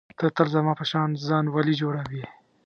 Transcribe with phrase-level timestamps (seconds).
[0.17, 2.23] ته تل زما په شان ځان ولي جوړوې.